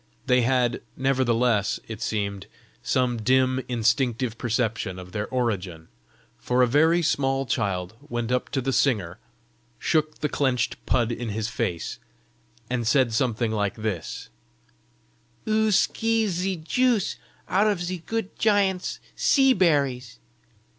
[0.25, 2.47] They had, nevertheless, it seemed,
[2.81, 5.89] some dim, instinctive perception of their origin;
[6.39, 9.19] for a very small child went up to the singer,
[9.77, 11.99] shook his clenched pud in his face,
[12.67, 14.29] and said something like this:
[15.47, 20.17] "'Ou skeeze ze juice out of ze good giant's seeberries!